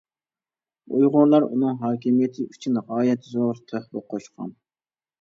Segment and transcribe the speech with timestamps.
[0.95, 4.55] ئۇيغۇرلار ئۇنىڭ ھاكىمىيىتى ئۈچۈن غايەت زور تۆھپە قوشقان.